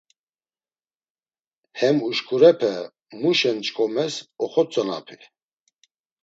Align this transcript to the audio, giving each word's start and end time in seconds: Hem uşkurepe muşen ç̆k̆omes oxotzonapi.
Hem 1.79 1.97
uşkurepe 2.07 2.73
muşen 3.21 3.57
ç̆k̆omes 3.65 4.13
oxotzonapi. 4.43 5.15